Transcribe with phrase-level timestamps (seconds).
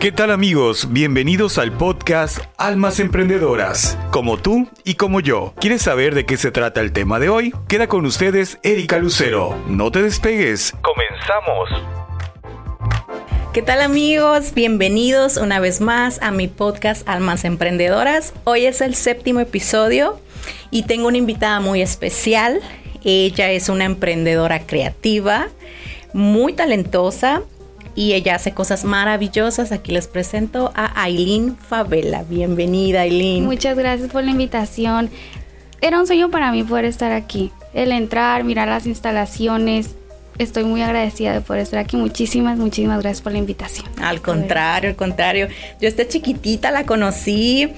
[0.00, 0.92] ¿Qué tal amigos?
[0.92, 5.54] Bienvenidos al podcast Almas Emprendedoras, como tú y como yo.
[5.58, 7.54] ¿Quieres saber de qué se trata el tema de hoy?
[7.66, 9.56] Queda con ustedes Erika Lucero.
[9.68, 10.74] No te despegues.
[10.82, 11.70] Comenzamos.
[13.54, 14.52] ¿Qué tal amigos?
[14.52, 18.34] Bienvenidos una vez más a mi podcast Almas Emprendedoras.
[18.44, 20.20] Hoy es el séptimo episodio
[20.70, 22.60] y tengo una invitada muy especial.
[23.02, 25.48] Ella es una emprendedora creativa,
[26.12, 27.42] muy talentosa
[27.96, 29.72] y ella hace cosas maravillosas.
[29.72, 32.22] Aquí les presento a Aileen Favela.
[32.22, 33.44] Bienvenida, Aileen.
[33.44, 35.10] Muchas gracias por la invitación.
[35.80, 37.50] Era un sueño para mí poder estar aquí.
[37.74, 39.96] El entrar, mirar las instalaciones.
[40.38, 41.96] Estoy muy agradecida de poder estar aquí.
[41.96, 43.86] Muchísimas, muchísimas gracias por la invitación.
[44.00, 45.48] Al contrario, al contrario.
[45.80, 47.72] Yo esta chiquitita la conocí.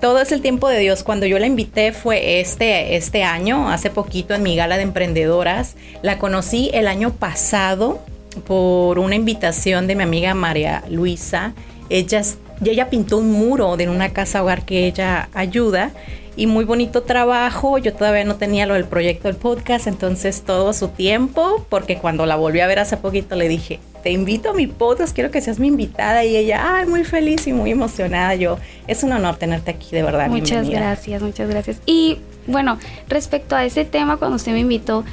[0.00, 1.02] Todo es el tiempo de Dios.
[1.02, 5.74] Cuando yo la invité fue este, este año, hace poquito en mi gala de emprendedoras.
[6.00, 8.00] La conocí el año pasado
[8.46, 11.54] por una invitación de mi amiga María Luisa.
[11.90, 12.22] Ella,
[12.64, 15.92] ella pintó un muro de una casa hogar que ella ayuda
[16.38, 17.78] y muy bonito trabajo.
[17.78, 22.26] Yo todavía no tenía lo del proyecto del podcast, entonces todo su tiempo, porque cuando
[22.26, 25.40] la volví a ver hace poquito le dije, te invito a mi podcast, quiero que
[25.40, 28.36] seas mi invitada y ella, ay, muy feliz y muy emocionada.
[28.36, 30.28] Yo, es un honor tenerte aquí, de verdad.
[30.28, 31.80] Muchas gracias, muchas gracias.
[31.86, 35.04] Y bueno, respecto a ese tema, cuando usted me invitó,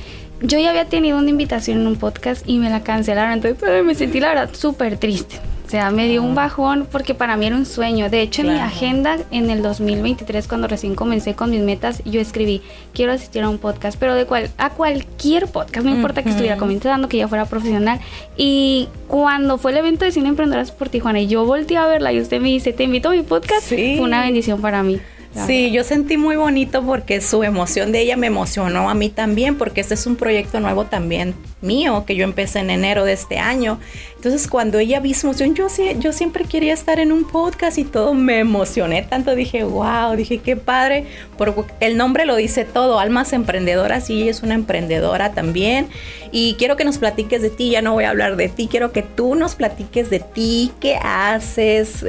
[0.41, 3.95] yo ya había tenido una invitación en un podcast y me la cancelaron, entonces me
[3.95, 5.39] sentí la verdad súper triste.
[5.65, 8.07] O sea, me dio un bajón porque para mí era un sueño.
[8.11, 12.21] De hecho, en mi agenda en el 2023, cuando recién comencé con mis metas, yo
[12.21, 12.61] escribí,
[12.93, 16.57] quiero asistir a un podcast, pero de cual, a cualquier podcast, no importa que estuviera
[16.57, 17.99] comentando, que ya fuera profesional.
[18.37, 22.13] Y cuando fue el evento de Cine Emprendedoras por Tijuana y yo volteé a verla
[22.13, 24.99] y usted me dice, te invito a mi podcast, fue una bendición para mí.
[25.45, 29.57] Sí, yo sentí muy bonito porque su emoción de ella me emocionó a mí también,
[29.57, 33.37] porque este es un proyecto nuevo también mío que yo empecé en enero de este
[33.37, 33.79] año.
[34.15, 38.13] Entonces, cuando ella vi su emoción, yo, siempre quería estar en un podcast y todo
[38.13, 39.35] me emocioné tanto.
[39.35, 41.05] Dije, wow, dije, qué padre,
[41.37, 45.89] porque el nombre lo dice todo, Almas Emprendedoras, y ella es una emprendedora también.
[46.31, 48.91] Y quiero que nos platiques de ti, ya no voy a hablar de ti, quiero
[48.91, 52.05] que tú nos platiques de ti, qué haces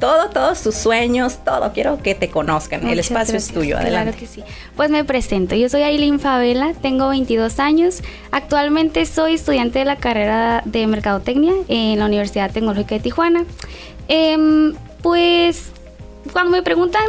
[0.00, 1.72] todo, todos tus sueños, todo.
[1.72, 2.86] Quiero que te conozcan.
[2.88, 3.76] el espacio es tuyo.
[3.76, 4.12] Adelante.
[4.12, 4.42] Claro que sí.
[4.74, 5.54] Pues me presento.
[5.54, 8.02] Yo soy Aileen Favela, tengo 22 años.
[8.32, 13.44] Actualmente soy estudiante de la carrera de Mercadotecnia en la Universidad Tecnológica de Tijuana.
[14.08, 15.70] Em, pues
[16.32, 17.04] cuando me preguntan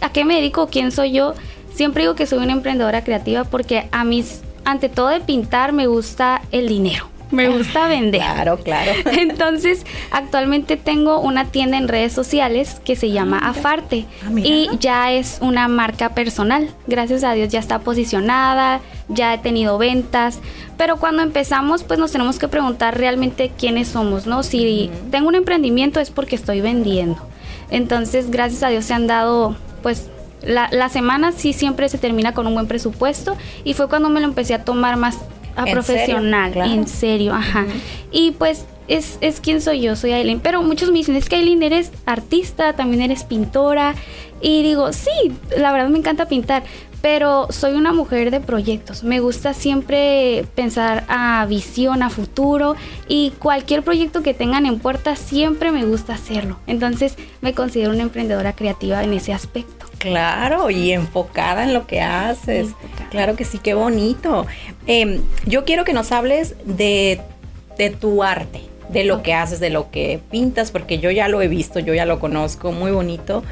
[0.00, 1.34] a qué me dedico, quién soy yo,
[1.74, 5.86] siempre digo que soy una emprendedora creativa porque a mis, ante todo de pintar, me
[5.86, 8.20] gusta el dinero me gusta vender.
[8.20, 8.92] Claro, claro.
[9.18, 14.70] Entonces, actualmente tengo una tienda en redes sociales que se llama ah, Afarte ah, y
[14.80, 16.70] ya es una marca personal.
[16.86, 20.40] Gracias a Dios ya está posicionada, ya he tenido ventas,
[20.76, 24.42] pero cuando empezamos pues nos tenemos que preguntar realmente quiénes somos, ¿no?
[24.42, 27.18] Si tengo un emprendimiento es porque estoy vendiendo.
[27.70, 30.08] Entonces, gracias a Dios se han dado pues
[30.42, 34.20] la, la, semana sí siempre se termina con un buen presupuesto y fue cuando me
[34.20, 35.18] lo empecé a tomar más
[35.56, 37.66] a profesional, en serio, ajá.
[38.10, 40.40] Y pues es, es quien soy yo, soy Aileen.
[40.40, 43.94] Pero muchos me dicen, es que Aileen eres artista, también eres pintora.
[44.40, 45.10] Y digo, sí,
[45.56, 46.64] la verdad me encanta pintar,
[47.00, 49.04] pero soy una mujer de proyectos.
[49.04, 52.76] Me gusta siempre pensar a visión, a futuro
[53.08, 56.58] y cualquier proyecto que tengan en puerta siempre me gusta hacerlo.
[56.66, 59.83] Entonces me considero una emprendedora creativa en ese aspecto.
[60.04, 62.68] Claro, y enfocada en lo que haces.
[63.10, 64.46] Claro que sí, qué bonito.
[64.86, 67.20] Em, yo quiero que nos hables de,
[68.00, 68.60] tu arte,
[68.90, 71.94] de lo que haces, de lo que pintas, porque yo ya lo he visto, yo
[71.94, 73.42] ya lo conozco, muy bonito.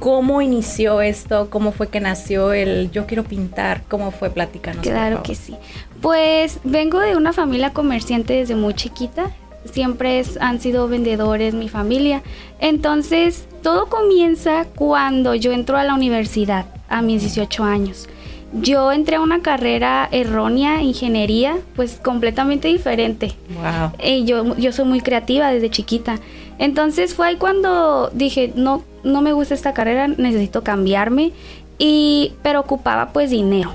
[0.00, 1.50] ¿Cómo inició esto?
[1.50, 3.82] ¿Cómo fue que nació el yo quiero pintar?
[3.88, 4.28] ¿Cómo fue?
[4.28, 4.82] Platícanos.
[4.82, 5.54] Claro que sí.
[6.02, 9.30] Pues vengo de una familia comerciante desde muy chiquita
[9.72, 12.22] siempre han sido vendedores mi familia.
[12.60, 18.08] Entonces, todo comienza cuando yo entro a la universidad a mis 18 años.
[18.52, 23.32] Yo entré a una carrera errónea, ingeniería, pues completamente diferente.
[23.56, 23.90] Wow.
[24.00, 26.20] Y yo, yo soy muy creativa desde chiquita.
[26.60, 31.32] Entonces fue ahí cuando dije, no, no me gusta esta carrera, necesito cambiarme.
[31.76, 33.72] Y, pero ocupaba pues dinero.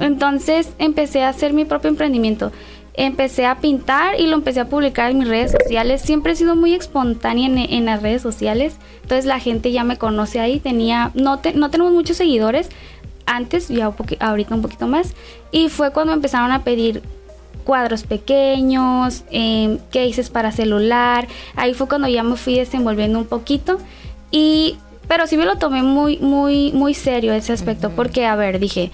[0.00, 2.50] Entonces empecé a hacer mi propio emprendimiento
[2.94, 6.02] empecé a pintar y lo empecé a publicar en mis redes sociales.
[6.02, 10.40] Siempre he sido muy espontánea en, las redes sociales, entonces la gente ya me conoce
[10.40, 10.60] ahí.
[10.60, 12.68] Tenía, no, no tenemos muchos seguidores,
[13.26, 15.14] antes, ya ahorita un poquito más,
[15.52, 17.02] y fue cuando empezaron a pedir
[17.64, 21.28] cuadros pequeños, eh, cases para celular.
[21.56, 23.78] Ahí fue cuando ya me fui desenvolviendo un poquito
[24.30, 24.76] y
[25.08, 28.92] pero sí me lo tomé muy muy muy serio ese aspecto porque a ver dije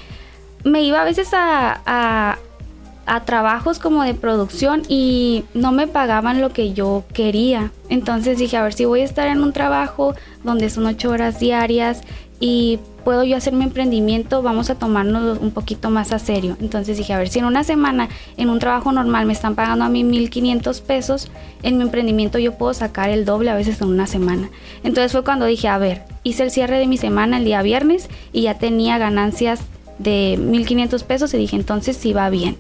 [0.65, 2.39] me iba a veces a, a
[3.25, 7.71] trabajos como de producción y no me pagaban lo que yo quería.
[7.89, 11.39] Entonces dije, a ver si voy a estar en un trabajo donde son ocho horas
[11.39, 12.03] diarias
[12.41, 16.57] y puedo yo hacer mi emprendimiento, vamos a tomarnos un poquito más a serio.
[16.61, 19.85] Entonces dije, a ver, si en una semana en un trabajo normal me están pagando
[19.85, 21.31] a mí 1.500 pesos,
[21.63, 24.51] en mi emprendimiento yo puedo sacar el doble a veces en una semana.
[24.83, 28.09] Entonces fue cuando dije, a ver, hice el cierre de mi semana el día viernes
[28.33, 29.61] y ya tenía ganancias
[29.99, 32.57] de 1.500 pesos y dije, entonces sí va bien.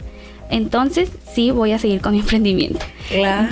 [0.50, 2.84] Entonces sí voy a seguir con mi emprendimiento.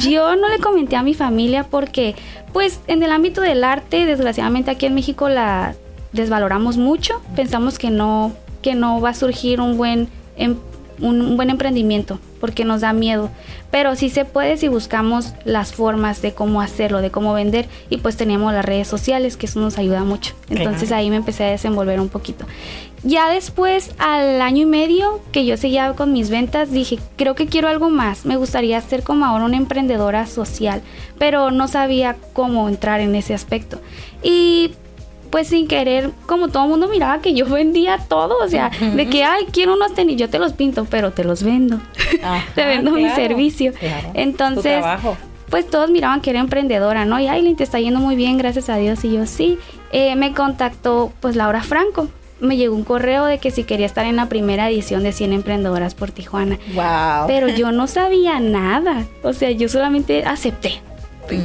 [0.00, 2.14] Yo no le comenté a mi familia porque
[2.52, 5.74] pues en el ámbito del arte, desgraciadamente aquí en México la
[6.12, 8.32] desvaloramos mucho, pensamos que no,
[8.62, 10.56] que no va a surgir un buen, em,
[11.00, 13.30] un, buen emprendimiento porque nos da miedo.
[13.70, 17.68] Pero sí se puede si buscamos las formas de cómo hacerlo, de cómo vender.
[17.90, 20.34] Y pues teníamos las redes sociales, que eso nos ayuda mucho.
[20.48, 22.46] Entonces ahí me empecé a desenvolver un poquito.
[23.02, 27.46] Ya después, al año y medio que yo seguía con mis ventas, dije, creo que
[27.46, 28.24] quiero algo más.
[28.24, 30.80] Me gustaría ser como ahora una emprendedora social,
[31.18, 33.78] pero no sabía cómo entrar en ese aspecto.
[34.22, 34.72] Y
[35.34, 39.08] pues sin querer, como todo el mundo miraba que yo vendía todo, o sea, de
[39.08, 41.80] que, ay, quiero unos tenis, yo te los pinto, pero te los vendo,
[42.54, 43.72] te vendo mi servicio.
[44.14, 44.84] Entonces,
[45.50, 47.18] pues todos miraban que era emprendedora, ¿no?
[47.18, 49.04] Y Aileen te está yendo muy bien, gracias a Dios.
[49.04, 49.58] Y yo sí,
[49.90, 52.06] eh, me contactó pues Laura Franco.
[52.38, 55.32] Me llegó un correo de que si quería estar en la primera edición de 100
[55.32, 56.60] emprendedoras por Tijuana.
[56.74, 57.26] Wow.
[57.26, 59.04] Pero yo no sabía nada.
[59.24, 60.80] O sea, yo solamente acepté.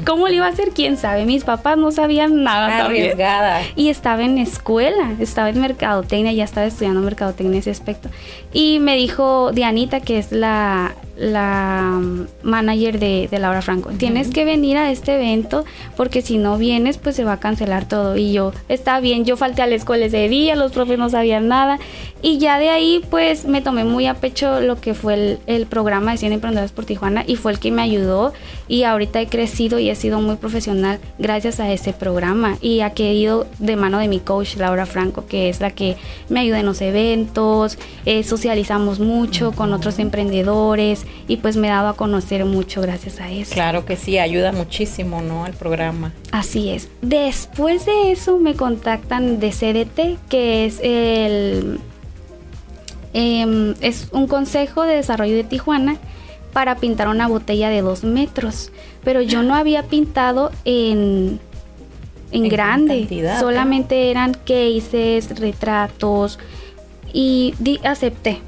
[0.05, 0.69] ¿Cómo le iba a hacer?
[0.69, 1.25] ¿Quién sabe?
[1.25, 2.85] Mis papás no sabían nada.
[2.85, 3.61] Arriesgada.
[3.75, 8.09] Y estaba en escuela, estaba en mercadotecnia, ya estaba estudiando mercadotecnia en ese aspecto.
[8.53, 12.01] Y me dijo Dianita, que es la, la
[12.43, 17.15] manager de, Laura Franco, tienes que venir a este evento porque si no vienes pues
[17.15, 18.15] se va a cancelar todo.
[18.17, 21.47] Y yo, está bien, yo falté a la escuela ese día, los profes no sabían
[21.47, 21.77] nada.
[22.21, 26.11] Y ya de ahí pues me tomé muy a pecho lo que fue el, programa
[26.11, 28.33] de 100 Emprendedores por Tijuana y fue el que me ayudó.
[28.67, 32.57] Y ahorita he crecido y he sido muy profesional gracias a ese programa.
[32.61, 35.71] Y a que he ido de mano de mi coach Laura Franco, que es la
[35.71, 35.97] que
[36.29, 41.69] me ayuda en los eventos, eh, socializamos mucho con otros emprendedores y pues me he
[41.69, 43.53] dado a conocer mucho gracias a eso.
[43.53, 45.45] Claro que sí, ayuda muchísimo, ¿no?
[45.45, 46.11] Al programa.
[46.31, 46.89] Así es.
[47.01, 51.79] Después de eso me contactan de CDT, que es el...
[53.13, 55.97] Em, es un consejo de desarrollo de Tijuana
[56.53, 58.71] para pintar una botella de dos metros.
[59.03, 61.39] Pero yo no había pintado en,
[62.31, 63.07] en, grande.
[63.39, 66.39] Solamente eran cases, retratos.
[67.13, 67.53] Y
[67.83, 68.41] acepté.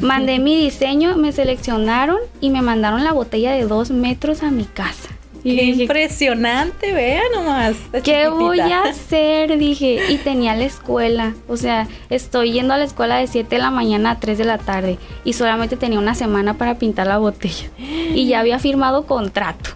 [0.00, 4.64] Mandé mi diseño, me seleccionaron y me mandaron la botella de dos metros a mi
[4.64, 5.10] casa.
[5.42, 7.76] Qué impresionante, vea nomás.
[8.02, 9.56] ¿Qué voy a hacer?
[9.58, 11.34] Dije, y tenía la escuela.
[11.46, 14.44] O sea, estoy yendo a la escuela de 7 de la mañana a 3 de
[14.44, 17.68] la tarde y solamente tenía una semana para pintar la botella.
[17.78, 19.70] Y ya había firmado contrato.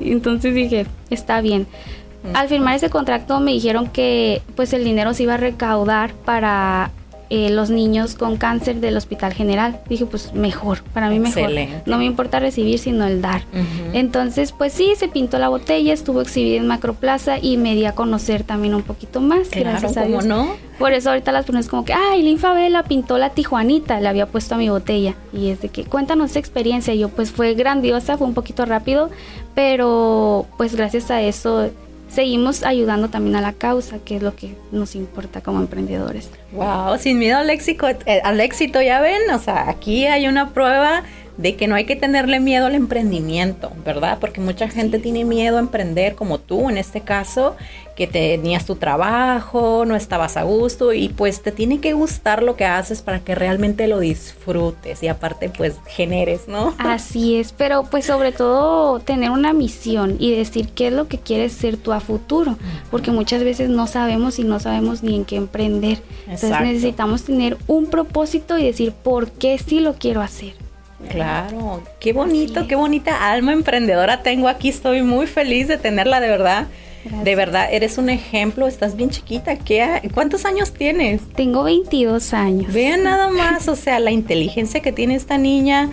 [0.00, 1.68] Entonces dije, está bien.
[2.34, 6.90] Al firmar ese contrato me dijeron que pues el dinero se iba a recaudar para
[7.34, 9.80] eh, los niños con cáncer del Hospital General.
[9.88, 11.50] Dije, pues mejor, para mí mejor.
[11.86, 13.40] No me importa recibir, sino el dar.
[13.94, 17.92] Entonces, pues sí, se pintó la botella, estuvo exhibida en Macroplaza y me di a
[17.92, 20.26] conocer también un poquito más, gracias a Dios.
[20.26, 20.56] no?
[20.78, 22.22] Por eso ahorita las personas como que, ay,
[22.68, 25.14] la pintó la Tijuanita, le había puesto a mi botella.
[25.32, 26.92] Y es de que, cuéntanos esa experiencia.
[26.94, 29.08] yo, pues fue grandiosa, fue un poquito rápido,
[29.54, 31.70] pero pues gracias a eso
[32.12, 36.30] seguimos ayudando también a la causa, que es lo que nos importa como emprendedores.
[36.52, 40.50] Wow, sin miedo al éxito, eh, al éxito, ya ven, o sea, aquí hay una
[40.50, 41.02] prueba
[41.38, 44.18] de que no hay que tenerle miedo al emprendimiento, ¿verdad?
[44.20, 47.56] Porque mucha gente tiene miedo a emprender, como tú en este caso,
[48.02, 52.56] que tenías tu trabajo, no estabas a gusto y pues te tiene que gustar lo
[52.56, 56.74] que haces para que realmente lo disfrutes y aparte pues generes, ¿no?
[56.78, 61.18] Así es, pero pues sobre todo tener una misión y decir qué es lo que
[61.18, 62.58] quieres ser tú a futuro,
[62.90, 66.02] porque muchas veces no sabemos y no sabemos ni en qué emprender.
[66.26, 70.54] Entonces necesitamos tener un propósito y decir por qué sí lo quiero hacer.
[71.08, 74.70] Claro, qué bonito, qué bonita alma emprendedora tengo aquí.
[74.70, 76.66] Estoy muy feliz de tenerla, de verdad.
[77.24, 79.56] De verdad, eres un ejemplo, estás bien chiquita.
[79.56, 81.20] ¿Qué, ¿Cuántos años tienes?
[81.34, 82.72] Tengo 22 años.
[82.72, 85.90] Vean nada más, o sea, la inteligencia que tiene esta niña,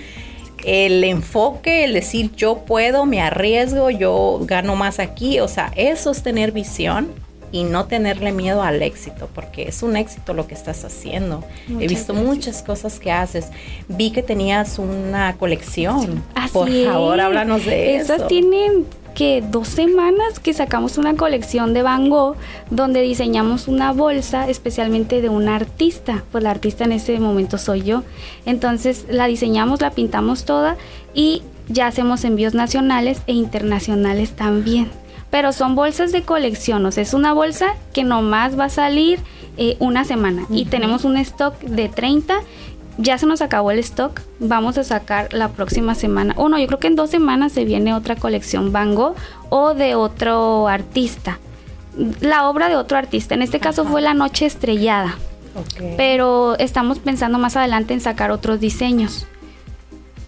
[0.63, 6.11] el enfoque, el decir yo puedo, me arriesgo, yo gano más aquí, o sea, eso
[6.11, 7.09] es tener visión
[7.51, 11.43] y no tenerle miedo al éxito, porque es un éxito lo que estás haciendo.
[11.79, 13.47] He visto muchas cosas que haces.
[13.87, 16.23] Vi que tenías una colección.
[16.35, 18.13] Así Por favor, háblanos de eso.
[18.13, 22.35] Esas tienen que dos semanas que sacamos una colección de Van Gogh
[22.69, 26.23] donde diseñamos una bolsa especialmente de un artista.
[26.31, 28.03] Pues la artista en ese momento soy yo.
[28.45, 30.77] Entonces la diseñamos, la pintamos toda
[31.13, 34.89] y ya hacemos envíos nacionales e internacionales también.
[35.29, 39.19] Pero son bolsas de colección, o sea, es una bolsa que nomás va a salir
[39.57, 42.39] eh, una semana y tenemos un stock de 30
[43.01, 46.67] ya se nos acabó el stock, vamos a sacar la próxima semana, o no, yo
[46.67, 49.15] creo que en dos semanas se viene otra colección Van Gogh
[49.49, 51.39] o de otro artista,
[52.19, 55.17] la obra de otro artista, en este caso fue La Noche Estrellada,
[55.97, 59.25] pero estamos pensando más adelante en sacar otros diseños.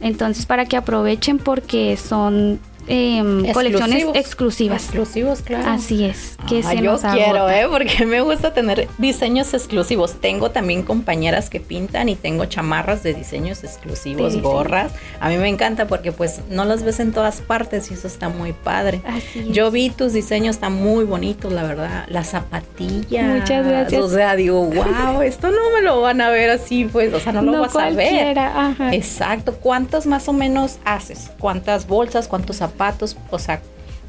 [0.02, 4.84] Entonces, para que aprovechen porque son eh, colecciones exclusivas.
[4.84, 5.70] Exclusivos, claro.
[5.70, 6.38] Así es.
[6.48, 7.68] Que se yo quiero, ¿eh?
[7.70, 10.16] Porque me gusta tener diseños exclusivos.
[10.20, 14.94] Tengo también compañeras que pintan y tengo chamarras de diseños exclusivos, gorras.
[15.20, 18.30] A mí me encanta porque pues no las ves en todas partes y eso está
[18.30, 19.02] muy padre.
[19.06, 22.06] Así yo vi tus diseños, están muy bonitos, la verdad.
[22.08, 23.42] Las zapatillas.
[23.42, 24.02] Muchas gracias.
[24.02, 27.32] O sea, digo, wow, esto no me lo van a ver así, pues, o sea,
[27.34, 28.38] no lo vas a ver.
[28.38, 28.94] Ajá.
[28.94, 29.56] Exacto.
[29.56, 31.32] ¿Cuántos más o menos haces?
[31.40, 32.28] ¿Cuántas bolsas?
[32.28, 32.71] ¿Cuántos zapatos?
[32.72, 33.62] Zapatos, o sea...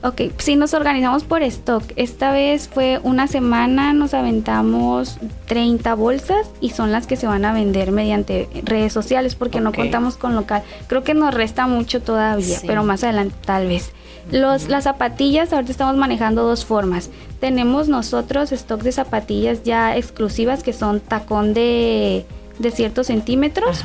[0.04, 6.50] Ok, si nos organizamos por stock, esta vez fue una semana, nos aventamos 30 bolsas
[6.60, 10.34] y son las que se van a vender mediante redes sociales porque no contamos con
[10.34, 10.64] local.
[10.88, 13.92] Creo que nos resta mucho todavía, pero más adelante tal vez.
[14.32, 17.10] Los, las zapatillas, ahorita estamos manejando dos formas.
[17.38, 22.26] Tenemos nosotros stock de zapatillas ya exclusivas que son tacón de,
[22.58, 23.84] de ciertos centímetros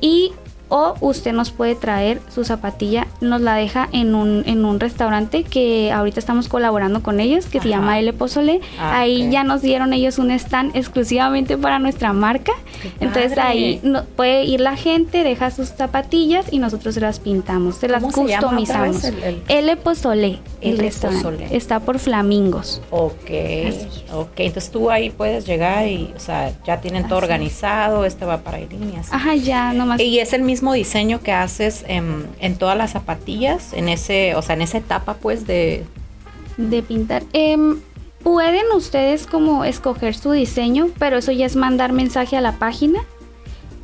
[0.00, 0.32] y
[0.68, 5.44] o usted nos puede traer su zapatilla, nos la deja en un, en un restaurante
[5.44, 8.60] que ahorita estamos colaborando con ellos, que se llama L Pozole.
[8.78, 12.52] Ah, ahí ya nos dieron ellos un stand exclusivamente para nuestra marca.
[13.00, 17.76] Entonces ahí no, puede ir la gente, deja sus zapatillas y nosotros se las pintamos,
[17.76, 19.02] se las customizamos.
[19.48, 21.56] L Pozole, el restaurante.
[21.56, 22.82] Está por Flamingos.
[22.90, 23.30] Ok,
[24.12, 24.30] ok.
[24.36, 28.58] Entonces tú ahí puedes llegar y, o sea, ya tienen todo organizado, este va para
[28.58, 29.08] líneas.
[29.12, 30.00] Ajá, ya, nomás.
[30.00, 34.54] Y es el mismo diseño que haces en, todas las zapatillas, en ese, o sea,
[34.54, 35.84] en esa etapa pues de...
[36.56, 37.22] De pintar.
[37.32, 37.80] Em,
[38.22, 43.00] pueden ustedes como escoger su diseño, pero eso ya es mandar mensaje a la página.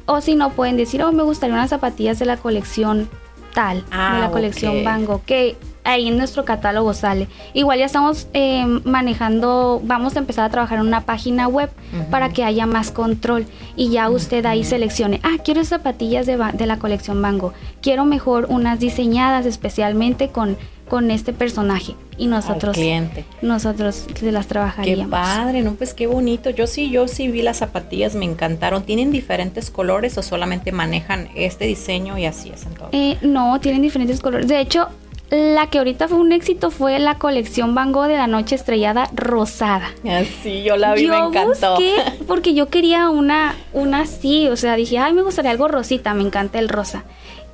[0.06, 3.08] O si no, pueden decir, oh, me gustaría unas zapatillas de la colección
[3.54, 7.28] tal, de la ah, colección Bango, que ahí en nuestro catálogo sale.
[7.52, 11.70] Igual ya estamos eh, manejando, vamos a empezar a trabajar en una página web
[12.10, 16.66] para que haya más control y ya usted ahí seleccione, ah, quiero zapatillas de, de
[16.66, 20.56] la colección Bango, quiero mejor unas diseñadas especialmente con
[20.88, 23.24] con este personaje y nosotros cliente.
[23.42, 25.06] nosotros se las trabajaríamos.
[25.06, 26.50] Qué padre, no pues qué bonito.
[26.50, 28.84] Yo sí, yo sí vi las zapatillas, me encantaron.
[28.84, 32.90] ¿Tienen diferentes colores o solamente manejan este diseño y así es entonces?
[32.92, 34.46] Eh, no, tienen diferentes colores.
[34.46, 34.88] De hecho,
[35.34, 39.08] la que ahorita fue un éxito fue la colección Van Gogh de la noche estrellada
[39.14, 39.90] rosada.
[40.08, 41.76] Así, yo la vi, me encantó.
[41.76, 41.94] Busqué
[42.26, 46.22] porque yo quería una, una así, o sea, dije, ay, me gustaría algo rosita, me
[46.22, 47.04] encanta el rosa.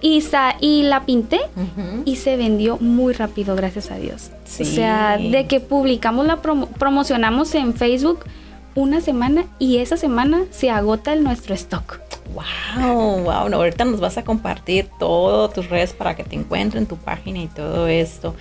[0.02, 0.24] Y,
[0.60, 1.40] y la pinté
[2.06, 4.30] y se vendió muy rápido, gracias a Dios.
[4.58, 8.24] O sea, de que publicamos la promocionamos en Facebook
[8.74, 12.00] una semana y esa semana se agota el nuestro stock.
[12.32, 16.86] Wow, wow, no, ahorita nos vas a compartir todo tus redes para que te encuentren
[16.86, 18.36] tu página y todo esto.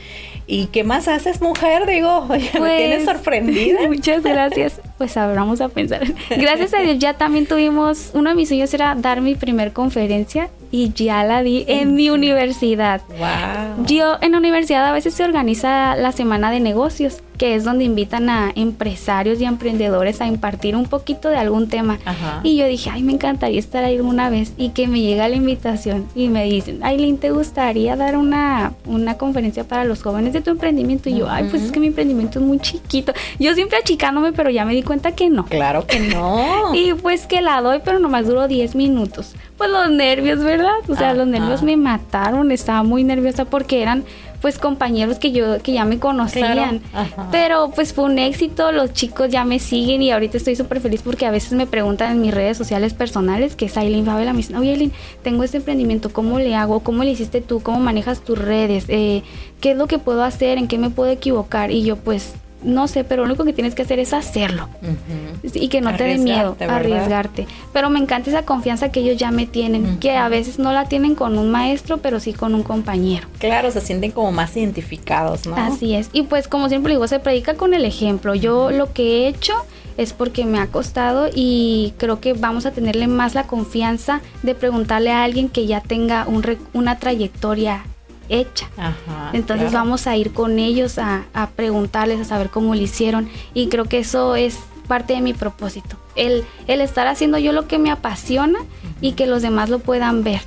[0.45, 1.87] ¿Y qué más haces, mujer?
[1.87, 3.79] Digo, me tienes pues, sorprendida.
[3.87, 4.81] Muchas gracias.
[4.97, 6.01] Pues vamos a pensar.
[6.29, 10.49] Gracias a Dios ya también tuvimos, uno de mis sueños era dar mi primer conferencia
[10.71, 13.01] y ya la di en mi universidad.
[13.09, 13.85] Wow.
[13.85, 17.85] Yo en la universidad a veces se organiza la semana de negocios, que es donde
[17.85, 21.97] invitan a empresarios y emprendedores a impartir un poquito de algún tema.
[22.43, 25.37] Y yo dije, ay, me encantaría estar ahí una vez y que me llega la
[25.37, 30.41] invitación y me dicen, Aileen, ¿te gustaría dar una, una conferencia para los jóvenes de
[30.41, 31.09] tu emprendimiento?
[31.09, 33.13] Y yo, ay, pues es que mi emprendimiento es muy chiquito.
[33.39, 35.45] Yo siempre achicándome, pero ya me di cuenta que no.
[35.45, 36.71] Claro que no.
[36.75, 39.33] y pues que la doy, pero nomás duró 10 minutos.
[39.59, 40.71] Pues los nervios, ¿verdad?
[40.87, 44.05] O sea, los nervios me mataron, estaba muy nerviosa porque eran
[44.41, 46.81] pues compañeros que yo que ya me conocían.
[47.29, 51.01] Pero pues fue un éxito, los chicos ya me siguen y ahorita estoy súper feliz
[51.03, 54.37] porque a veces me preguntan en mis redes sociales personales que es Aileen Favela, me
[54.37, 56.79] dicen, oye Aileen, tengo este emprendimiento, ¿cómo le hago?
[56.79, 57.59] ¿Cómo le hiciste tú?
[57.59, 58.85] ¿Cómo manejas tus redes?
[58.87, 59.23] Eh,
[59.59, 60.57] ¿Qué es lo que puedo hacer?
[60.57, 61.71] ¿En qué me puedo equivocar?
[61.71, 64.67] Y yo pues no sé, pero lo único que tienes que hacer es hacerlo.
[65.43, 67.47] Y que no te dé miedo arriesgarte.
[67.73, 70.85] Pero me encanta esa confianza que ellos ya me tienen, que a veces no la
[70.85, 73.27] tienen con un maestro, pero sí con un compañero.
[73.39, 75.55] Claro, se sienten como más identificados, ¿no?
[75.55, 76.09] Así es.
[76.13, 78.35] Y pues como siempre digo, se predica con el ejemplo.
[78.35, 79.53] Yo lo que he hecho
[79.97, 84.55] es porque me ha costado y creo que vamos a tenerle más la confianza de
[84.55, 86.41] preguntarle a alguien que ya tenga un,
[86.73, 87.83] una trayectoria
[88.29, 88.69] hecha.
[89.33, 93.29] Entonces vamos a ir con ellos a, preguntarles, a saber cómo lo hicieron.
[93.53, 94.57] Y creo que eso es
[94.87, 95.97] parte de mi propósito.
[96.15, 98.59] El, el estar haciendo yo lo que me apasiona
[99.01, 100.41] y que los demás lo puedan ver.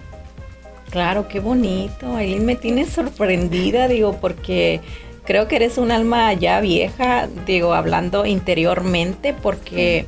[0.90, 2.16] Claro, qué bonito.
[2.16, 4.80] Aileen me tiene sorprendida, digo, porque
[5.24, 10.06] creo que eres un alma ya vieja, digo, hablando interiormente, porque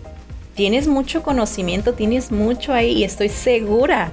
[0.54, 4.12] tienes mucho conocimiento, tienes mucho ahí y estoy segura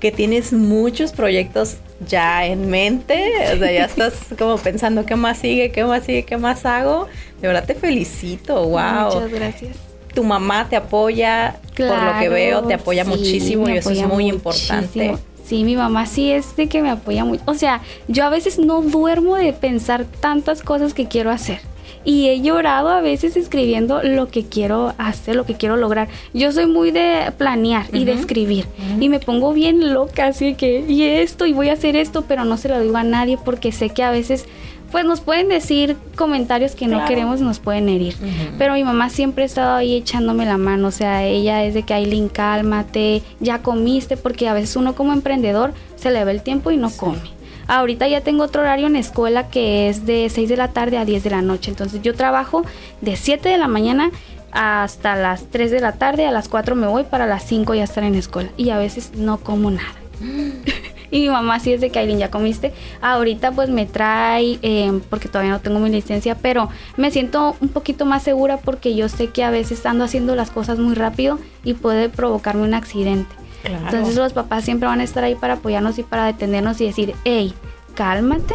[0.00, 5.38] que tienes muchos proyectos ya en mente, o sea, ya estás como pensando qué más
[5.38, 7.08] sigue, qué más sigue, qué más hago.
[7.40, 9.14] De verdad te felicito, wow.
[9.14, 9.76] Muchas gracias.
[10.14, 14.28] Tu mamá te apoya, por lo que veo, te apoya muchísimo y eso es muy
[14.28, 15.16] importante.
[15.44, 17.42] Sí, mi mamá sí es de que me apoya mucho.
[17.46, 21.60] O sea, yo a veces no duermo de pensar tantas cosas que quiero hacer
[22.08, 26.08] y he llorado a veces escribiendo lo que quiero hacer, lo que quiero lograr.
[26.32, 28.64] Yo soy muy de planear y de escribir
[28.98, 32.46] y me pongo bien loca, así que, y esto, y voy a hacer esto, pero
[32.46, 34.46] no se lo digo a nadie porque sé que a veces
[34.90, 38.14] pues nos pueden decir comentarios que no queremos, nos pueden herir.
[38.56, 41.82] Pero mi mamá siempre ha estado ahí echándome la mano, o sea, ella es de
[41.82, 46.40] que Aileen, cálmate, ya comiste, porque a veces uno como emprendedor se le ve el
[46.40, 47.37] tiempo y no come.
[47.68, 51.04] Ahorita ya tengo otro horario en escuela que es de 6 de la tarde a
[51.04, 51.70] 10 de la noche.
[51.70, 52.64] Entonces yo trabajo
[53.02, 54.10] de 7 de la mañana
[54.52, 57.84] hasta las 3 de la tarde, a las 4 me voy para las 5 ya
[57.84, 58.50] estar en escuela.
[58.56, 59.94] Y a veces no como nada.
[61.10, 62.72] y mi mamá sí es de que ya comiste.
[63.02, 67.68] Ahorita pues me trae, em, porque todavía no tengo mi licencia, pero me siento un
[67.68, 71.38] poquito más segura porque yo sé que a veces ando haciendo las cosas muy rápido
[71.64, 73.34] y puede provocarme un accidente.
[73.64, 77.14] Entonces los papás siempre van a estar ahí para apoyarnos y para detenernos y decir,
[77.24, 77.52] hey,
[77.94, 78.54] cálmate,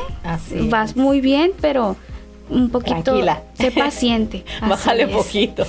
[0.69, 1.95] vas muy bien, pero
[2.49, 3.43] un poquito, Tranquila.
[3.55, 4.45] sé paciente.
[4.67, 5.65] Bájale poquito.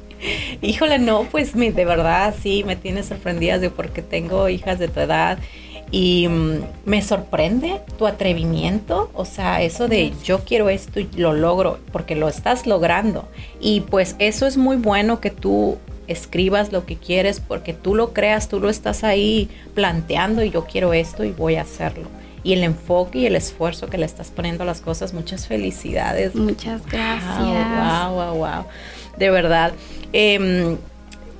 [0.62, 5.00] Híjole, no, pues de verdad sí, me tiene sorprendida de porque tengo hijas de tu
[5.00, 5.38] edad
[5.90, 11.32] y mm, me sorprende tu atrevimiento, o sea, eso de yo quiero esto y lo
[11.32, 13.28] logro, porque lo estás logrando.
[13.60, 18.12] Y pues eso es muy bueno que tú escribas lo que quieres porque tú lo
[18.12, 22.08] creas, tú lo estás ahí planteando y yo quiero esto y voy a hacerlo.
[22.44, 26.34] Y el enfoque y el esfuerzo que le estás poniendo a las cosas, muchas felicidades.
[26.34, 28.08] Muchas gracias.
[28.08, 28.64] Wow, wow, wow.
[29.16, 29.72] De verdad.
[30.12, 30.76] Em,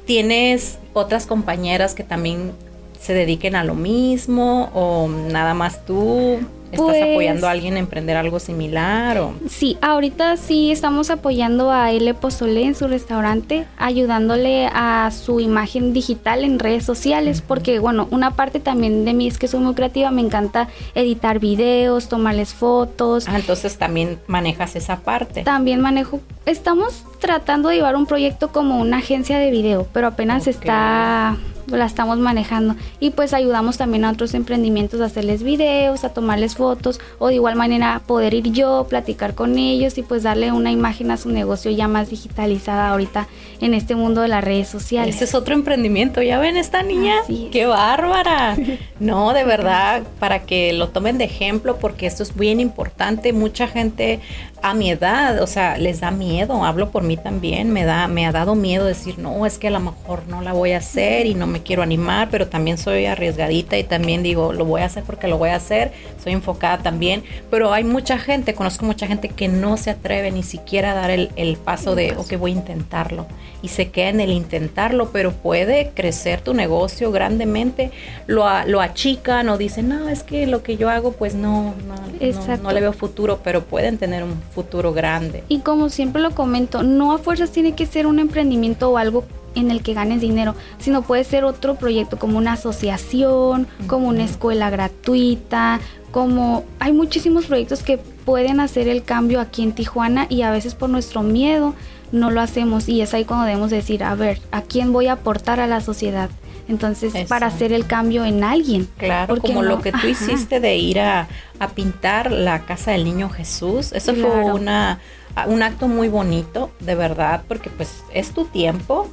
[0.06, 2.52] ¿Tienes otras compañeras que también
[3.00, 6.40] se dediquen a lo mismo o nada más tú?
[6.72, 9.18] ¿Estás pues apoyando a alguien a emprender algo similar?
[9.18, 9.34] O?
[9.46, 12.14] Sí, ahorita sí estamos apoyando a L.
[12.14, 18.32] Pozole en su restaurante, ayudándole a su imagen digital en redes sociales, porque bueno, una
[18.32, 23.28] parte también de mí es que soy muy creativa, me encanta editar videos, tomarles fotos.
[23.28, 25.42] Ah, entonces también manejas esa parte.
[25.42, 30.46] También manejo, estamos tratando de llevar un proyecto como una agencia de video, pero apenas
[30.46, 31.36] está
[31.76, 36.56] la estamos manejando y pues ayudamos también a otros emprendimientos a hacerles videos, a tomarles
[36.56, 40.70] fotos o de igual manera poder ir yo, platicar con ellos y pues darle una
[40.70, 43.28] imagen a su negocio ya más digitalizada ahorita
[43.60, 45.16] en este mundo de las redes sociales.
[45.16, 47.14] Ese es otro emprendimiento, ya ven esta niña,
[47.50, 48.56] qué bárbara.
[49.00, 53.66] No, de verdad, para que lo tomen de ejemplo porque esto es bien importante, mucha
[53.66, 54.20] gente
[54.62, 58.26] a mi edad, o sea, les da miedo, hablo por mí también, me da me
[58.26, 61.26] ha dado miedo decir, "No, es que a lo mejor no la voy a hacer
[61.26, 64.86] y no me quiero animar, pero también soy arriesgadita y también digo, lo voy a
[64.86, 69.06] hacer porque lo voy a hacer, soy enfocada también, pero hay mucha gente, conozco mucha
[69.06, 72.54] gente que no se atreve ni siquiera a dar el, paso de, ok, voy a
[72.54, 73.26] intentarlo,
[73.62, 77.90] y se queda en el intentarlo, pero puede crecer tu negocio grandemente,
[78.26, 82.56] lo, lo achican o dicen, no, es que lo que yo hago, pues no, no,
[82.62, 85.44] no le veo futuro, pero pueden tener un futuro grande.
[85.48, 89.24] Y como siempre lo comento, no a fuerzas tiene que ser un emprendimiento o algo
[89.54, 94.24] en el que ganes dinero, sino puede ser otro proyecto como una asociación, como una
[94.24, 100.42] escuela gratuita, como hay muchísimos proyectos que pueden hacer el cambio aquí en Tijuana y
[100.42, 101.74] a veces por nuestro miedo
[102.12, 105.14] no lo hacemos y es ahí cuando debemos decir, a ver, ¿a quién voy a
[105.14, 106.30] aportar a la sociedad?
[106.68, 108.88] Entonces, para hacer el cambio en alguien.
[108.96, 111.28] Claro, como lo que tú hiciste de ir a,
[111.74, 114.98] pintar la casa del niño Jesús, eso fue una,
[115.46, 119.08] un acto muy bonito, de verdad, porque pues es tu tiempo,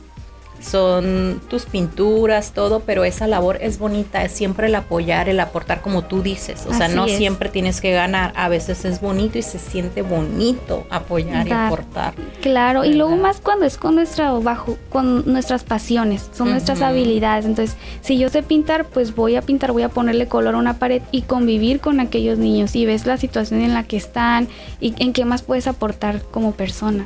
[0.60, 5.82] son tus pinturas, todo, pero esa labor es bonita, es siempre el apoyar, el aportar
[5.82, 9.42] como tú dices, o sea, no siempre tienes que ganar, a veces es bonito y
[9.42, 12.14] se siente bonito apoyar y aportar.
[12.42, 17.46] Claro, y luego más cuando es con nuestra bajo, con nuestras pasiones, son nuestras habilidades,
[17.46, 20.80] entonces, si yo sé pintar, pues voy a pintar, voy a ponerle color a una
[20.80, 24.48] pared y convivir con aquellos niños y ves la situación en la que están
[24.80, 27.06] y en qué más puedes aportar como persona.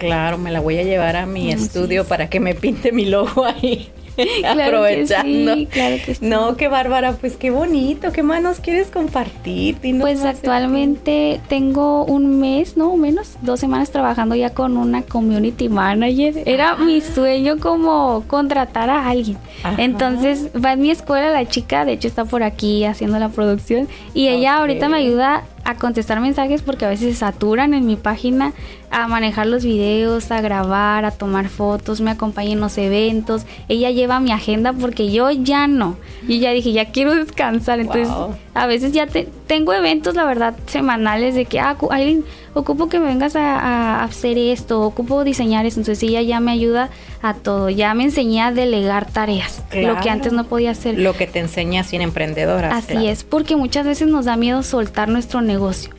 [0.00, 3.44] Claro, me la voy a llevar a mi estudio para que me pinte mi logo
[3.44, 3.90] ahí.
[4.46, 5.54] aprovechando.
[5.54, 6.24] sí, claro que sí.
[6.24, 8.12] No, qué bárbara, pues qué bonito.
[8.12, 9.80] ¿Qué más nos quieres compartir?
[9.80, 15.68] Dinos Pues actualmente tengo un mes, no menos, dos semanas trabajando ya con una community
[15.68, 16.42] manager.
[16.46, 19.38] Era mi sueño como contratar a alguien.
[19.62, 19.82] Ajá.
[19.82, 23.88] Entonces va en mi escuela la chica, de hecho está por aquí haciendo la producción
[24.14, 27.96] y ella ahorita me ayuda a contestar mensajes porque a veces se saturan en mi
[27.96, 28.52] página,
[28.90, 33.44] a manejar los videos, a grabar, a tomar fotos, me acompaña en los eventos.
[33.68, 35.96] Ella lleva mi agenda porque yo ya no.
[36.28, 37.80] Yo ya dije, ya quiero descansar.
[37.80, 38.34] Entonces, Wow.
[38.54, 43.00] a veces ya te- tengo eventos, la verdad, semanales de que, ah, Aileen, ocupo que
[43.00, 45.80] me vengas a, a hacer esto, ocupo diseñar esto.
[45.80, 46.88] Entonces ella ya me ayuda
[47.20, 47.68] a todo.
[47.68, 51.00] Ya me enseñé a delegar tareas, lo que antes no podía hacer.
[51.00, 52.72] Lo que te enseña sin emprendedoras.
[52.72, 53.08] Así claro.
[53.08, 55.92] es, porque muchas veces nos da miedo soltar nuestro negocio.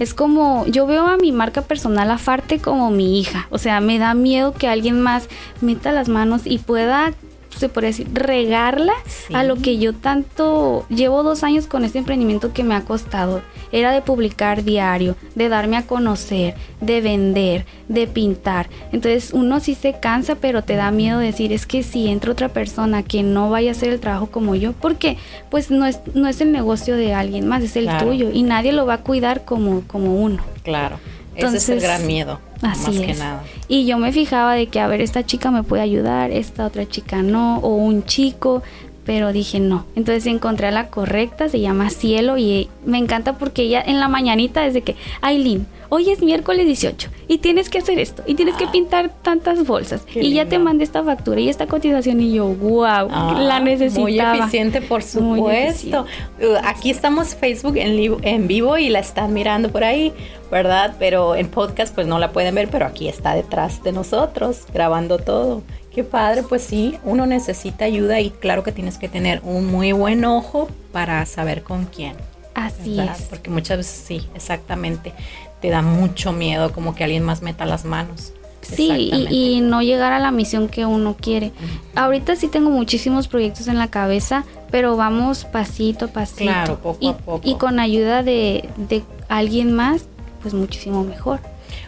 [0.00, 3.46] Es como, yo veo a mi marca personal Afarte como mi hija.
[3.50, 5.28] O sea, me da miedo que alguien más
[5.60, 7.12] meta las manos y pueda,
[7.58, 9.34] se podría decir, regarla Sí.
[9.34, 13.42] a lo que yo tanto llevo dos años con este emprendimiento que me ha costado.
[13.72, 18.68] Era de publicar diario, de darme a conocer, de vender, de pintar.
[18.92, 22.48] Entonces uno sí se cansa, pero te da miedo decir, es que si entra otra
[22.48, 25.16] persona que no vaya a hacer el trabajo como yo, porque
[25.50, 28.06] pues no es, no es el negocio de alguien más, es el Claro.
[28.08, 30.42] tuyo y nadie lo va a cuidar como, como uno.
[30.62, 30.96] Claro.
[31.34, 32.40] Ese es el Entonces, gran miedo.
[32.62, 33.18] Así más que es.
[33.18, 33.44] nada.
[33.68, 36.88] Y yo me fijaba de que, a ver, esta chica me puede ayudar, esta otra
[36.88, 38.62] chica no, o un chico,
[39.08, 39.86] pero dije no.
[39.96, 44.08] Entonces encontré a la correcta, se llama Cielo, y me encanta porque ella en la
[44.08, 48.56] mañanita desde que, Aileen, hoy es miércoles 18 y tienes que hacer esto, y tienes
[48.56, 52.48] que pintar tantas bolsas, y ya te mandé esta factura y esta cotización, y yo,
[52.48, 54.34] wow, Ah, la necesitaba.
[54.34, 56.04] Muy eficiente, por supuesto.
[56.42, 60.12] Uh, Aquí estamos Facebook en, en vivo y la están mirando por ahí,
[60.50, 60.96] ¿verdad?
[60.98, 65.16] Pero en podcast pues no la pueden ver, pero aquí está detrás de nosotros grabando
[65.16, 65.62] todo.
[65.98, 69.90] Qué padre, pues sí, uno necesita ayuda y claro que tienes que tener un muy
[69.90, 72.14] buen ojo para saber con quién.
[72.54, 73.16] Así ¿verdad?
[73.18, 73.26] es.
[73.26, 75.12] Porque muchas veces sí, exactamente.
[75.60, 78.32] Te da mucho miedo como que alguien más meta las manos.
[78.62, 81.50] Sí, y, no llegar a la misión que uno quiere.
[81.96, 86.44] Ahorita sí tengo muchísimos proyectos en la cabeza, pero vamos pasito a pasito.
[86.44, 87.40] Claro, poco y, a poco.
[87.42, 90.04] Y con ayuda de, de alguien más,
[90.42, 91.40] pues muchísimo mejor.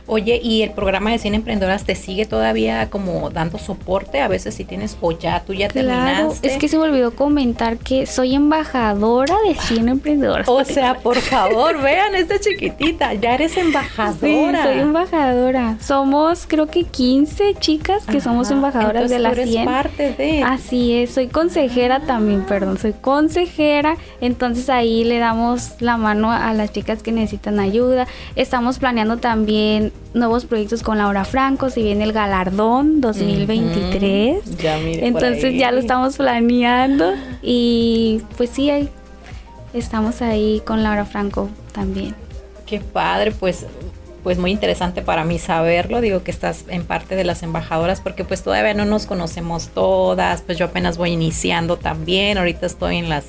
[0.06, 4.20] Oye, ¿y el programa de 100 emprendedoras te sigue todavía como dando soporte?
[4.20, 6.48] A veces si tienes, o ya, tú ya Claro, terminaste.
[6.48, 10.48] es que se me olvidó comentar que soy embajadora de 100 emprendedoras.
[10.48, 14.62] O sea, por favor, vean esta chiquitita, ya eres Sí, embajadora.
[14.64, 15.76] soy embajadora.
[15.80, 19.64] Somos creo que 15 chicas que somos embajadoras de las eres 100.
[19.64, 20.42] parte de.
[20.42, 26.52] Así es, soy consejera también, perdón, soy consejera, entonces ahí le damos la mano a
[26.54, 28.06] las chicas que necesitan ayuda.
[28.36, 29.69] Estamos planeando también
[30.14, 34.46] nuevos proyectos con Laura Franco, si viene el galardón 2023.
[34.46, 37.12] Ujú, ya mire entonces ya lo estamos planeando.
[37.42, 38.88] Y pues sí, ahí
[39.72, 42.14] estamos ahí con Laura Franco también.
[42.66, 43.66] Qué padre, pues
[44.22, 48.24] pues muy interesante para mí saberlo, digo que estás en parte de las embajadoras porque
[48.24, 53.08] pues todavía no nos conocemos todas, pues yo apenas voy iniciando también, ahorita estoy en
[53.08, 53.24] las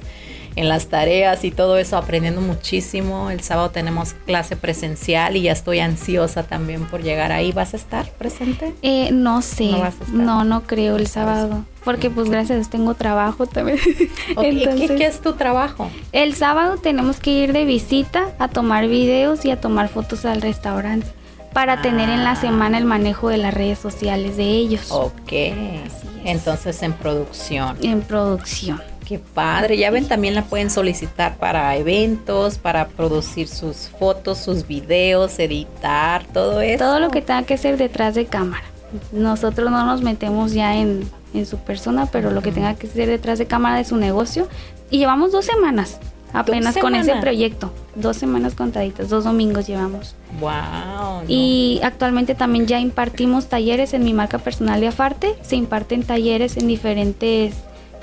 [0.56, 3.30] en las tareas y todo eso aprendiendo muchísimo.
[3.32, 7.52] El sábado tenemos clase presencial y ya estoy ansiosa también por llegar ahí.
[7.52, 8.74] ¿Vas a estar presente?
[8.82, 10.10] Eh, no sé, No vas a estar.
[10.10, 13.80] no, no creo el sábado, porque pues gracias a Dios tengo trabajo también.
[14.36, 15.90] Ok, ¿qué- Entonces- ¿Qué, es tu trabajo?
[16.12, 20.42] El sábado tenemos que ir de visita a tomar videos y a tomar fotos al
[20.42, 21.08] restaurante
[21.54, 22.36] para tener en la Ah.
[22.42, 25.94] semana el manejo de las redes sociales de ellos Ok, es.
[26.24, 27.78] entonces en producción.
[27.82, 28.82] en producción.
[29.08, 34.68] Qué padre, ya ven, también la pueden solicitar para eventos, para producir sus fotos, sus
[34.68, 36.84] videos, editar, todo eso.
[36.84, 38.64] Todo lo que tenga que ser detrás de cámara.
[39.12, 43.08] Nosotros no nos metemos ya en, en su persona, pero lo que tenga que ser
[43.08, 44.48] detrás de cámara de su negocio.
[44.90, 46.00] Y llevamos dos semanas
[46.34, 47.72] apenas con ese proyecto.
[47.96, 50.16] Dos semanas contaditas, dos domingos llevamos.
[50.40, 51.24] Wow.
[51.28, 55.36] Y actualmente también ya impartimos talleres en mi marca personal de Afarte.
[55.42, 57.56] Se imparten talleres en diferentes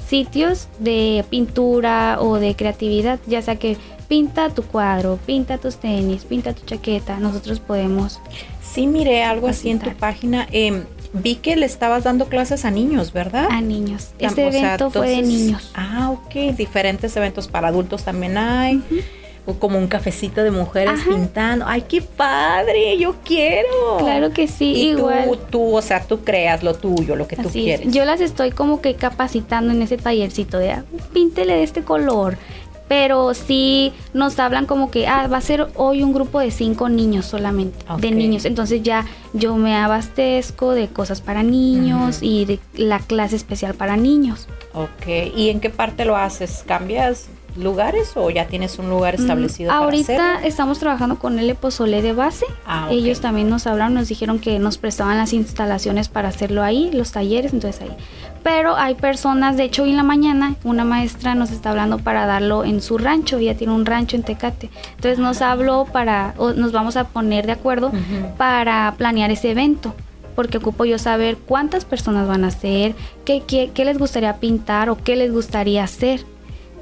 [0.08, 3.76] sitios de pintura o de creatividad, ya sea que
[4.08, 7.18] pinta tu cuadro, pinta tus tenis, pinta tu chaqueta.
[7.18, 8.20] Nosotros podemos.
[8.62, 10.46] Sí, miré algo así en tu página.
[10.50, 13.48] Em, vi que le estabas dando clases a niños, ¿verdad?
[13.50, 14.10] A niños.
[14.18, 15.70] Este o sea, evento fue de niños.
[15.74, 16.56] Ah, ok.
[16.56, 18.76] Diferentes eventos para adultos también hay.
[18.78, 19.17] O
[19.54, 21.10] como un cafecito de mujeres Ajá.
[21.10, 21.64] pintando.
[21.68, 22.98] ¡Ay, qué padre!
[22.98, 23.68] ¡Yo quiero!
[23.98, 25.24] Claro que sí, y igual.
[25.24, 27.78] tú, tú, o sea, tú creas lo tuyo, lo que tú Así es.
[27.78, 27.94] quieres.
[27.94, 32.36] Yo las estoy como que capacitando en ese tallercito de ah, píntele de este color,
[32.88, 36.88] pero sí nos hablan como que, ah, va a ser hoy un grupo de cinco
[36.88, 38.44] niños solamente, de niños.
[38.44, 43.96] Entonces ya yo me abastezco de cosas para niños y de la clase especial para
[43.96, 44.48] niños.
[44.72, 45.06] Ok,
[45.36, 46.64] ¿y en qué parte lo haces?
[46.66, 47.28] ¿Cambias
[47.58, 49.72] lugares o ya tienes un lugar mm, establecido?
[49.72, 52.46] ahorita estamos trabajando con el Pozole de base.
[52.66, 56.90] Ah, Ellos también nos hablaron, nos dijeron que nos prestaban las instalaciones para hacerlo ahí,
[56.92, 57.96] los talleres, entonces ahí.
[58.42, 62.26] Pero hay personas, de hecho hoy en la mañana una maestra nos está hablando para
[62.26, 64.70] darlo en su rancho, ella tiene un rancho en Tecate.
[64.96, 67.92] Entonces nos habló para, nos vamos a poner de acuerdo
[68.36, 69.94] para planear ese evento
[70.34, 72.94] porque ocupo yo saber cuántas personas van a ser,
[73.24, 76.20] qué, qué, qué les gustaría pintar o qué les gustaría hacer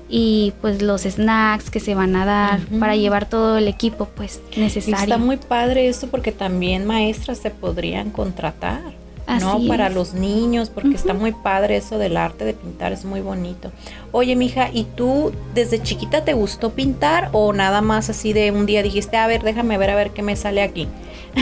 [0.08, 4.40] y pues los snacks que se van a dar para llevar todo el equipo pues
[4.56, 4.98] necesario.
[5.00, 9.06] está muy padre esto porque también maestras se podrían contratar.
[9.40, 9.60] ¿no?
[9.66, 13.72] Para los niños, porque está muy padre eso del arte de pintar, es muy bonito.
[14.12, 18.66] Oye, mija, ¿y tú desde chiquita te gustó pintar o nada más así de un
[18.66, 20.86] día dijiste, a ver, déjame ver a ver qué me sale aquí?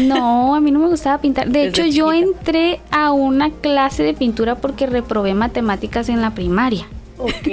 [0.03, 1.49] No, a mí no me gustaba pintar.
[1.49, 6.87] De hecho, yo entré a una clase de pintura porque reprobé matemáticas en la primaria.
[7.19, 7.49] Ok.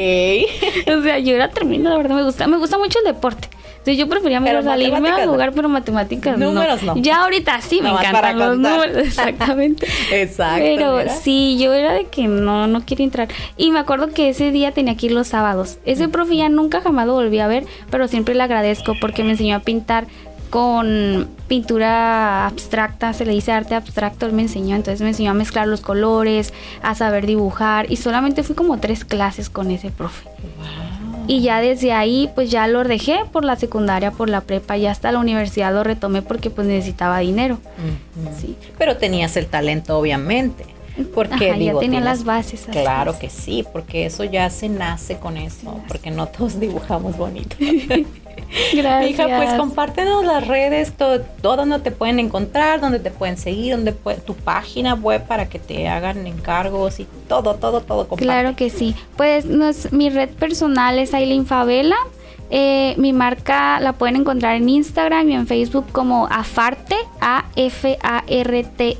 [0.97, 2.47] o sea, yo era tremenda, la verdad me gusta.
[2.47, 3.49] Me gusta mucho el deporte.
[3.81, 6.95] Entonces yo prefería mejor salirme a jugar, pero matemáticas números no.
[6.97, 9.87] Ya ahorita sí me encantan los números, exactamente.
[10.11, 10.61] Exacto.
[10.63, 13.27] Pero sí, yo era de que no, no quiero entrar.
[13.57, 15.79] Y me acuerdo que ese día tenía que ir los sábados.
[15.83, 19.31] Ese profe ya nunca jamás lo volví a ver, pero siempre le agradezco porque me
[19.31, 20.05] enseñó a pintar
[20.51, 25.33] con pintura abstracta, se le dice arte abstracto, él me enseñó, entonces me enseñó a
[25.33, 30.27] mezclar los colores, a saber dibujar y solamente fui como tres clases con ese profe.
[31.27, 34.87] Y ya desde ahí pues ya lo dejé por la secundaria, por la prepa, y
[34.87, 37.57] hasta la universidad lo retomé porque pues necesitaba dinero.
[38.37, 38.57] sí.
[38.77, 40.65] Pero tenías el talento obviamente.
[41.15, 42.67] Porque ya tenía las bases.
[42.69, 47.55] Claro que sí, porque eso ya se nace con eso, porque no todos dibujamos bonito.
[48.73, 49.11] Gracias.
[49.11, 53.93] Hija, pues compártenos las redes, todo, donde te pueden encontrar, donde te pueden seguir, donde
[54.25, 58.07] tu página web para que te hagan encargos y todo, todo, todo.
[58.07, 58.95] Claro que sí.
[59.17, 59.45] Pues
[59.91, 61.95] mi red personal es Aileen Favela.
[62.53, 68.97] Eh, mi marca la pueden encontrar en Instagram y en Facebook como Afarte, A-F-A-R-T-E.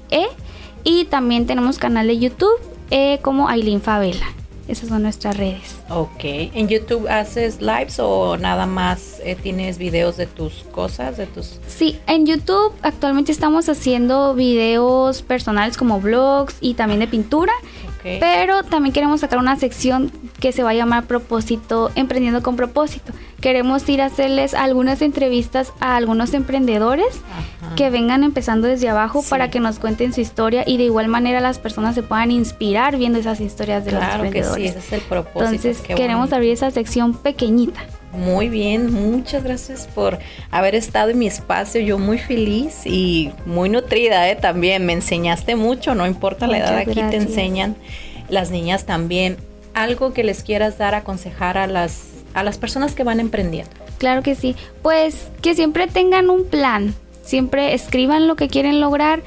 [0.84, 4.26] Y también tenemos canal de YouTube eh, como Aileen Favela.
[4.72, 5.82] Esas son nuestras redes.
[5.90, 6.24] Ok.
[6.24, 11.60] ¿En YouTube haces lives o nada más eh, tienes videos de tus cosas, de tus...
[11.68, 17.52] Sí, en YouTube actualmente estamos haciendo videos personales como vlogs y también de pintura.
[18.02, 23.14] Pero también queremos sacar una sección que se va a llamar Propósito, Emprendiendo con Propósito.
[23.42, 27.22] Queremos ir a hacerles algunas entrevistas a algunos emprendedores
[27.76, 31.40] que vengan empezando desde abajo para que nos cuenten su historia y de igual manera
[31.40, 34.56] las personas se puedan inspirar viendo esas historias de los emprendedores.
[34.56, 35.70] Que sí, ese es el propósito.
[35.70, 37.82] Entonces queremos abrir esa sección pequeñita.
[38.14, 41.80] Muy bien, muchas gracias por haber estado en mi espacio.
[41.82, 44.36] Yo muy feliz y muy nutrida ¿eh?
[44.36, 44.86] también.
[44.86, 47.76] Me enseñaste mucho, no importa la edad, aquí te enseñan.
[48.30, 49.38] Las niñas también.
[49.74, 53.72] Algo que les quieras dar, aconsejar a las, a las personas que van emprendiendo.
[53.98, 54.56] Claro que sí.
[54.82, 56.94] Pues que siempre tengan un plan.
[57.24, 59.24] Siempre escriban lo que quieren lograr.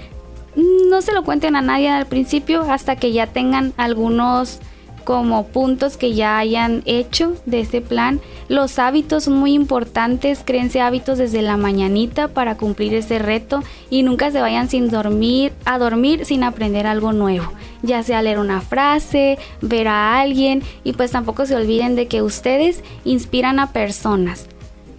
[0.89, 4.61] No se lo cuenten a nadie al principio hasta que ya tengan algunos
[5.05, 8.21] como puntos que ya hayan hecho de ese plan.
[8.49, 14.31] Los hábitos muy importantes, créense hábitos desde la mañanita para cumplir ese reto y nunca
[14.31, 17.53] se vayan sin dormir, a dormir sin aprender algo nuevo,
[17.83, 22.23] ya sea leer una frase, ver a alguien y pues tampoco se olviden de que
[22.23, 24.49] ustedes inspiran a personas.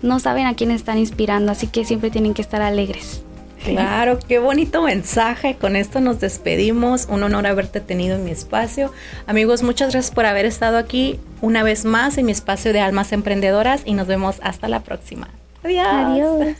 [0.01, 3.23] No saben a quién están inspirando, así que siempre tienen que estar alegres.
[3.63, 5.55] Claro, qué bonito mensaje.
[5.55, 7.07] Con esto nos despedimos.
[7.09, 8.91] Un honor haberte tenido en mi espacio.
[9.27, 13.11] Amigos, muchas gracias por haber estado aquí una vez más en mi espacio de Almas
[13.11, 15.29] Emprendedoras y nos vemos hasta la próxima.
[15.63, 15.87] Adiós.
[15.87, 16.57] Adiós.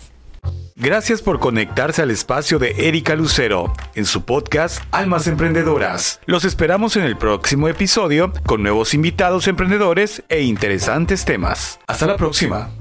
[0.78, 6.20] Gracias por conectarse al espacio de Erika Lucero en su podcast Almas Emprendedoras.
[6.26, 11.80] Los esperamos en el próximo episodio con nuevos invitados emprendedores e interesantes temas.
[11.88, 12.72] Hasta la próxima.